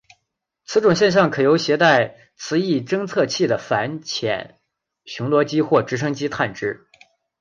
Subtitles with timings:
[0.65, 4.59] 此种现象可由携带磁异侦测器的反潜
[5.05, 6.87] 巡逻机或直升机探知。